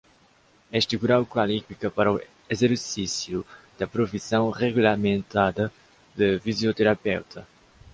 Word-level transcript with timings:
Este 0.79 0.95
grau 1.03 1.21
qualifica 1.33 1.87
para 1.91 2.11
o 2.11 2.19
exercício 2.49 3.45
da 3.77 3.85
profissão 3.85 4.49
regulamentada 4.49 5.71
de 6.15 6.39
fisioterapeuta. 6.39 7.45